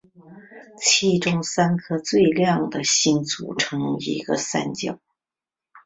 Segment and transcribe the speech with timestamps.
[0.79, 4.97] 其中三颗最亮的星组成一个三角。